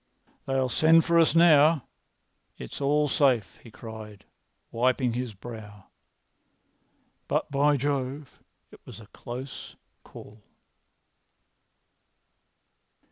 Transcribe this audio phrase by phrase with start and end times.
[0.47, 1.83] "They'll send for us now.
[2.57, 4.25] It's all safe," he cried,
[4.71, 5.89] wiping his brow.
[7.27, 8.41] "But, by Jove,
[8.71, 10.41] it was a close call!"